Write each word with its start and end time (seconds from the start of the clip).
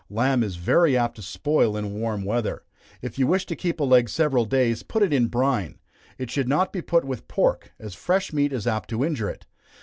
Lamb 0.09 0.41
is 0.41 0.55
very 0.55 0.97
apt 0.97 1.17
to 1.17 1.21
spoil 1.21 1.77
in 1.77 1.93
warm 1.93 2.25
weather. 2.25 2.63
If 3.03 3.19
you 3.19 3.27
wish 3.27 3.45
to 3.45 3.55
keep 3.55 3.79
a 3.79 3.83
leg 3.83 4.09
several 4.09 4.45
days, 4.45 4.81
put 4.81 5.03
it 5.03 5.13
in 5.13 5.27
brine. 5.27 5.77
It 6.17 6.31
should 6.31 6.47
not 6.47 6.73
be 6.73 6.81
put 6.81 7.05
with 7.05 7.27
pork, 7.27 7.71
as 7.79 7.93
fresh 7.93 8.33
meat 8.33 8.51
is 8.51 8.65
apt 8.65 8.89
to 8.89 9.05
injure 9.05 9.29
it. 9.29 9.45